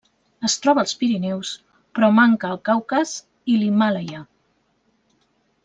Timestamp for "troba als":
0.61-0.95